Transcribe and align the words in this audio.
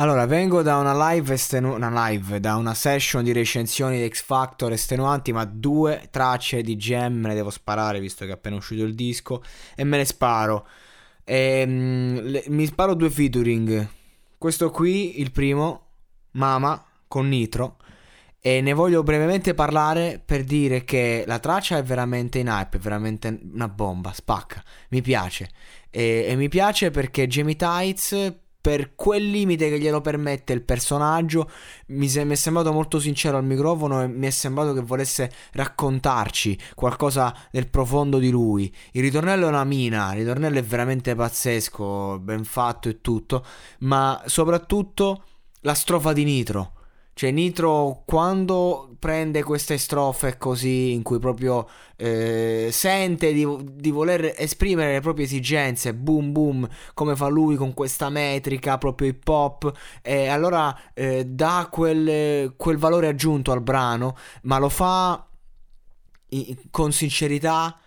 Allora, 0.00 0.26
vengo 0.26 0.62
da 0.62 0.76
una 0.76 1.10
live, 1.10 1.34
estenu- 1.34 1.74
una 1.74 2.08
live, 2.08 2.38
da 2.38 2.54
una 2.54 2.72
session 2.72 3.24
di 3.24 3.32
recensioni 3.32 3.98
di 4.00 4.08
X 4.08 4.22
Factor 4.22 4.70
estenuanti, 4.70 5.32
ma 5.32 5.44
due 5.44 6.06
tracce 6.12 6.62
di 6.62 6.76
gem 6.76 7.14
me 7.14 7.26
le 7.28 7.34
devo 7.34 7.50
sparare 7.50 7.98
visto 7.98 8.24
che 8.24 8.30
è 8.30 8.34
appena 8.34 8.54
uscito 8.54 8.84
il 8.84 8.94
disco 8.94 9.42
e 9.74 9.82
me 9.82 9.96
le 9.96 10.04
sparo. 10.04 10.68
E, 11.24 11.64
mm, 11.66 12.16
le- 12.18 12.44
mi 12.46 12.64
sparo 12.66 12.94
due 12.94 13.10
featuring. 13.10 13.88
Questo 14.38 14.70
qui, 14.70 15.20
il 15.20 15.32
primo, 15.32 15.86
Mama 16.32 16.80
con 17.08 17.26
Nitro. 17.26 17.78
E 18.40 18.60
ne 18.60 18.72
voglio 18.74 19.02
brevemente 19.02 19.52
parlare 19.52 20.22
per 20.24 20.44
dire 20.44 20.84
che 20.84 21.24
la 21.26 21.40
traccia 21.40 21.76
è 21.76 21.82
veramente 21.82 22.38
in 22.38 22.46
hype, 22.46 22.76
è 22.76 22.80
veramente 22.80 23.40
una 23.52 23.68
bomba, 23.68 24.12
spacca, 24.12 24.62
mi 24.90 25.02
piace. 25.02 25.50
E, 25.90 26.26
e 26.28 26.36
mi 26.36 26.48
piace 26.48 26.92
perché 26.92 27.26
Jamie 27.26 27.56
Tights, 27.56 28.46
per 28.68 28.94
quel 28.94 29.24
limite 29.24 29.70
che 29.70 29.80
glielo 29.80 30.02
permette 30.02 30.52
il 30.52 30.60
personaggio, 30.60 31.50
mi, 31.86 32.06
se- 32.06 32.24
mi 32.24 32.34
è 32.34 32.36
sembrato 32.36 32.70
molto 32.70 33.00
sincero 33.00 33.38
al 33.38 33.44
microfono 33.46 34.02
e 34.02 34.08
mi 34.08 34.26
è 34.26 34.30
sembrato 34.30 34.74
che 34.74 34.82
volesse 34.82 35.32
raccontarci 35.52 36.58
qualcosa 36.74 37.34
del 37.50 37.70
profondo 37.70 38.18
di 38.18 38.28
lui. 38.28 38.70
Il 38.92 39.00
ritornello 39.00 39.46
è 39.46 39.48
una 39.48 39.64
mina, 39.64 40.12
il 40.12 40.18
ritornello 40.18 40.58
è 40.58 40.62
veramente 40.62 41.14
pazzesco, 41.14 42.18
ben 42.18 42.44
fatto 42.44 42.90
e 42.90 43.00
tutto, 43.00 43.42
ma 43.78 44.22
soprattutto 44.26 45.24
la 45.60 45.72
strofa 45.72 46.12
di 46.12 46.24
Nitro. 46.24 46.72
Cioè 47.18 47.32
Nitro 47.32 48.04
quando 48.06 48.94
prende 48.96 49.42
queste 49.42 49.76
strofe 49.76 50.38
così 50.38 50.92
in 50.92 51.02
cui 51.02 51.18
proprio 51.18 51.68
eh, 51.96 52.68
sente 52.70 53.32
di, 53.32 53.44
di 53.72 53.90
voler 53.90 54.34
esprimere 54.36 54.92
le 54.92 55.00
proprie 55.00 55.24
esigenze, 55.24 55.94
boom 55.94 56.30
boom, 56.30 56.68
come 56.94 57.16
fa 57.16 57.26
lui 57.26 57.56
con 57.56 57.74
questa 57.74 58.08
metrica 58.08 58.78
proprio 58.78 59.08
hip 59.08 59.26
hop, 59.26 59.76
e 60.00 60.28
allora 60.28 60.72
eh, 60.94 61.24
dà 61.26 61.66
quel, 61.68 62.54
quel 62.56 62.76
valore 62.76 63.08
aggiunto 63.08 63.50
al 63.50 63.62
brano, 63.62 64.16
ma 64.42 64.58
lo 64.58 64.68
fa 64.68 65.26
con 66.70 66.92
sincerità 66.92 67.80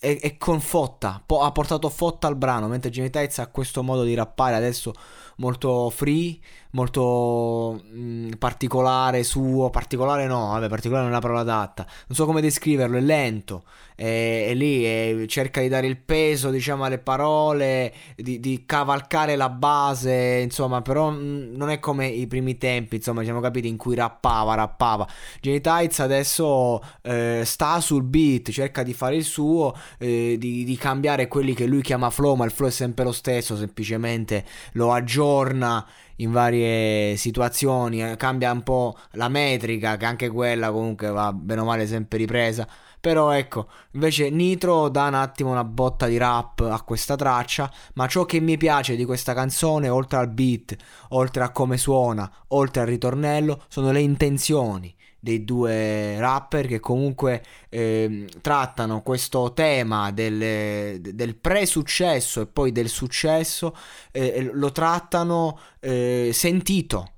e, 0.00 0.18
e 0.22 0.36
con 0.38 0.60
fotta, 0.60 1.22
Po- 1.24 1.42
ha 1.42 1.52
portato 1.52 1.88
fotta 1.90 2.26
al 2.26 2.36
brano, 2.36 2.68
mentre 2.68 2.90
Jimmy 2.90 3.10
Tights 3.10 3.38
ha 3.38 3.48
questo 3.48 3.82
modo 3.82 4.02
di 4.02 4.14
rappare 4.14 4.56
adesso 4.56 4.92
molto 5.36 5.90
free, 5.90 6.38
molto 6.72 7.80
mh, 7.92 8.30
particolare 8.38 9.22
suo, 9.22 9.70
particolare 9.70 10.26
no, 10.26 10.48
vabbè, 10.52 10.68
particolare 10.68 11.04
non 11.04 11.12
è 11.12 11.16
la 11.16 11.20
parola 11.22 11.40
adatta, 11.40 11.84
non 11.84 12.16
so 12.16 12.24
come 12.26 12.40
descriverlo, 12.40 12.96
è 12.96 13.00
lento, 13.00 13.64
è, 13.94 14.46
è 14.48 14.54
lì, 14.54 14.84
è- 14.84 15.24
cerca 15.26 15.60
di 15.60 15.68
dare 15.68 15.86
il 15.86 15.96
peso, 15.98 16.50
diciamo, 16.50 16.84
alle 16.84 16.98
parole, 16.98 17.92
di, 18.16 18.40
di 18.40 18.64
cavalcare 18.66 19.36
la 19.36 19.48
base, 19.48 20.40
insomma, 20.42 20.82
però 20.82 21.10
mh, 21.10 21.52
non 21.54 21.70
è 21.70 21.78
come 21.78 22.06
i 22.08 22.26
primi 22.26 22.56
tempi, 22.58 22.96
insomma, 22.96 23.22
siamo 23.22 23.40
capiti 23.40 23.68
in 23.68 23.76
cui 23.76 23.94
rappava, 23.94 24.54
rappava. 24.54 25.06
Jay 25.40 25.60
Tights 25.60 26.00
adesso 26.00 26.80
eh, 27.02 27.42
sta 27.44 27.80
sul 27.80 28.02
beat, 28.02 28.50
cerca 28.50 28.82
di 28.82 28.92
fare 28.94 29.16
il 29.16 29.24
suo, 29.24 29.74
eh, 29.98 30.36
di, 30.38 30.64
di 30.64 30.76
cambiare 30.76 31.28
quelli 31.28 31.54
che 31.54 31.66
lui 31.66 31.82
chiama 31.82 32.10
flow, 32.10 32.34
ma 32.34 32.44
il 32.44 32.50
flow 32.50 32.68
è 32.68 32.72
sempre 32.72 33.04
lo 33.04 33.12
stesso, 33.12 33.56
semplicemente 33.56 34.44
lo 34.72 34.92
aggiorna 34.92 35.86
in 36.16 36.30
varie 36.32 37.16
situazioni, 37.16 38.02
eh, 38.02 38.16
cambia 38.16 38.52
un 38.52 38.62
po' 38.62 38.96
la 39.12 39.28
metrica, 39.28 39.96
che 39.96 40.04
anche 40.04 40.28
quella 40.28 40.70
comunque 40.70 41.08
va 41.08 41.32
bene 41.32 41.60
o 41.60 41.64
male 41.64 41.86
sempre 41.86 42.18
ripresa. 42.18 42.66
Però 43.00 43.30
ecco, 43.30 43.68
invece 43.92 44.28
Nitro 44.28 44.90
dà 44.90 45.06
un 45.06 45.14
attimo 45.14 45.50
una 45.50 45.64
botta 45.64 46.06
di 46.06 46.18
rap 46.18 46.60
a 46.60 46.82
questa 46.82 47.16
traccia, 47.16 47.72
ma 47.94 48.06
ciò 48.06 48.26
che 48.26 48.40
mi 48.40 48.58
piace 48.58 48.94
di 48.94 49.06
questa 49.06 49.32
canzone, 49.32 49.88
oltre 49.88 50.18
al 50.18 50.28
beat, 50.28 50.76
oltre 51.10 51.42
a 51.42 51.50
come 51.50 51.78
suona, 51.78 52.30
oltre 52.48 52.82
al 52.82 52.88
ritornello, 52.88 53.64
sono 53.68 53.90
le 53.90 54.00
intenzioni 54.00 54.94
dei 55.20 55.44
due 55.44 56.18
rapper 56.18 56.66
che 56.66 56.80
comunque 56.80 57.44
ehm, 57.68 58.26
trattano 58.40 59.02
questo 59.02 59.52
tema 59.52 60.10
del, 60.10 61.00
del 61.00 61.36
pre-successo 61.36 62.40
e 62.40 62.46
poi 62.46 62.72
del 62.72 62.88
successo, 62.88 63.76
eh, 64.10 64.50
lo 64.52 64.72
trattano 64.72 65.58
eh, 65.78 66.30
sentito. 66.32 67.12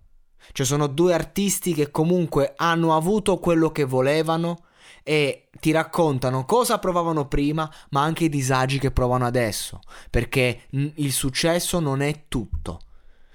Cioè 0.53 0.67
sono 0.67 0.89
due 0.89 1.15
artisti 1.15 1.73
che 1.73 1.91
comunque 1.91 2.53
hanno 2.57 2.95
avuto 2.95 3.39
quello 3.39 3.71
che 3.71 3.85
volevano 3.85 4.65
e 5.05 5.49
ti 5.59 5.71
raccontano 5.71 6.45
cosa 6.45 6.79
provavano 6.79 7.27
prima, 7.27 7.71
ma 7.91 8.03
anche 8.03 8.25
i 8.25 8.29
disagi 8.29 8.79
che 8.79 8.91
provano 8.91 9.27
adesso, 9.27 9.81
perché 10.11 10.63
il 10.71 11.13
successo 11.13 11.81
non 11.81 12.03
è 12.03 12.25
tutto. 12.29 12.81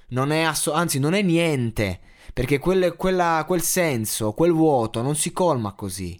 Non 0.09 0.31
è 0.31 0.41
asso- 0.41 0.71
anzi, 0.71 0.99
non 0.99 1.13
è 1.13 1.21
niente. 1.21 1.99
Perché 2.37 2.59
quel, 2.59 2.95
quella- 2.95 3.43
quel 3.47 3.63
senso, 3.63 4.31
quel 4.33 4.51
vuoto 4.51 5.01
non 5.01 5.15
si 5.15 5.31
colma 5.33 5.73
così. 5.73 6.15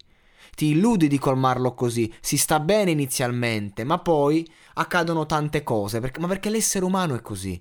Ti 0.55 0.65
illudi 0.65 1.07
di 1.07 1.19
colmarlo 1.19 1.75
così, 1.75 2.11
si 2.21 2.37
sta 2.37 2.59
bene 2.59 2.89
inizialmente, 2.89 3.83
ma 3.83 3.99
poi 3.99 4.49
accadono 4.73 5.27
tante 5.27 5.61
cose. 5.61 5.99
perché- 5.99 6.19
ma 6.19 6.25
perché 6.25 6.49
l'essere 6.49 6.85
umano 6.85 7.13
è 7.13 7.21
così. 7.21 7.59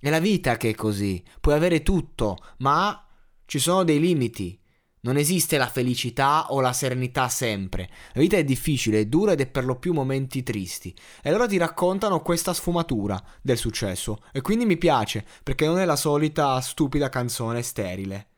È 0.00 0.10
la 0.10 0.18
vita 0.18 0.56
che 0.56 0.70
è 0.70 0.74
così. 0.74 1.22
Puoi 1.40 1.54
avere 1.54 1.82
tutto, 1.82 2.38
ma 2.58 3.06
ci 3.46 3.60
sono 3.60 3.84
dei 3.84 4.00
limiti. 4.00 4.58
Non 5.04 5.18
esiste 5.18 5.58
la 5.58 5.68
felicità 5.68 6.46
o 6.52 6.60
la 6.60 6.72
serenità 6.72 7.28
sempre. 7.28 7.90
La 8.14 8.22
vita 8.22 8.38
è 8.38 8.44
difficile, 8.44 9.00
è 9.00 9.04
dura 9.04 9.32
ed 9.32 9.40
è 9.40 9.46
per 9.46 9.66
lo 9.66 9.76
più 9.76 9.92
momenti 9.92 10.42
tristi. 10.42 10.94
E 11.22 11.28
allora 11.28 11.46
ti 11.46 11.58
raccontano 11.58 12.22
questa 12.22 12.54
sfumatura 12.54 13.22
del 13.42 13.58
successo. 13.58 14.22
E 14.32 14.40
quindi 14.40 14.64
mi 14.64 14.78
piace, 14.78 15.24
perché 15.42 15.66
non 15.66 15.78
è 15.78 15.84
la 15.84 15.96
solita 15.96 16.58
stupida 16.62 17.10
canzone 17.10 17.60
sterile. 17.60 18.28